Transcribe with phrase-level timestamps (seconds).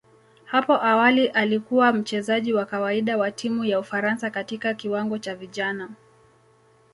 [0.45, 5.89] Hapo awali alikuwa mchezaji wa kawaida wa timu ya Ufaransa katika kiwango cha vijana.